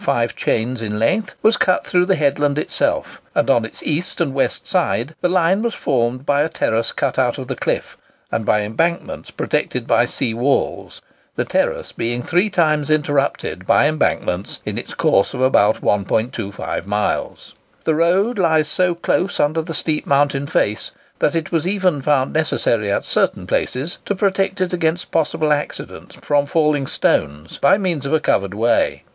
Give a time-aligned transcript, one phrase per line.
[0.01, 3.83] ]A tunnel 10½ chains in length was cut through the headland itself; and on its
[3.83, 7.55] east and west sides the line was formed by a terrace cut out of the
[7.55, 7.99] cliff,
[8.31, 11.03] and by embankments protected by sea walls;
[11.35, 17.37] the terrace being three times interrupted by embankments in its course of about 1¼ mile.
[17.83, 20.89] The road lies so close under the steep mountain face,
[21.19, 26.15] that it was even found necessary at certain places to protect it against possible accidents
[26.19, 29.03] from falling stones, by means of a covered way.